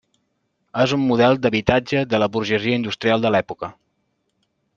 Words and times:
És 0.83 0.95
un 0.95 1.03
model 1.09 1.37
d'habitatge 1.43 2.01
de 2.15 2.21
la 2.25 2.29
burgesia 2.37 2.81
industrial 2.81 3.27
de 3.27 3.33
l'època. 3.37 3.71